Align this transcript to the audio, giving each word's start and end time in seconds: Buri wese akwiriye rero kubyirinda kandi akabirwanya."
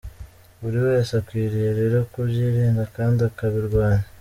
Buri 0.61 0.77
wese 0.87 1.11
akwiriye 1.21 1.69
rero 1.79 1.97
kubyirinda 2.11 2.83
kandi 2.95 3.19
akabirwanya." 3.29 4.05